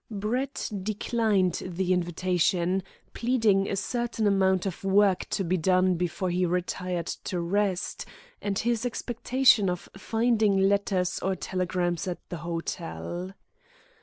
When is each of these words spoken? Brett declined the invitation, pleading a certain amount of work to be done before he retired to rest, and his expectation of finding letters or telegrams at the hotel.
Brett 0.09 0.71
declined 0.81 1.61
the 1.63 1.93
invitation, 1.93 2.81
pleading 3.13 3.69
a 3.69 3.75
certain 3.75 4.25
amount 4.25 4.65
of 4.65 4.83
work 4.83 5.29
to 5.29 5.43
be 5.43 5.57
done 5.57 5.93
before 5.93 6.31
he 6.31 6.43
retired 6.43 7.05
to 7.25 7.39
rest, 7.39 8.07
and 8.41 8.57
his 8.57 8.83
expectation 8.83 9.69
of 9.69 9.89
finding 9.95 10.57
letters 10.57 11.19
or 11.19 11.35
telegrams 11.35 12.07
at 12.07 12.17
the 12.29 12.37
hotel. 12.37 13.35